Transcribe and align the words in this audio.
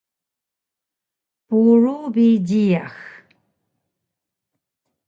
Purug 1.47 2.03
bi 2.13 2.27
jiyax 2.47 2.97